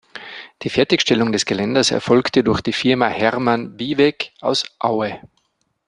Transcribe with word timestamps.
Die 0.63 0.71
Fertigstellung 0.71 1.31
des 1.31 1.45
Geländers 1.45 1.91
erfolgte 1.91 2.43
durch 2.43 2.61
die 2.61 2.73
Firma 2.73 3.05
Hermann 3.05 3.77
Vieweg 3.77 4.31
aus 4.39 4.63
Aue. 4.79 5.19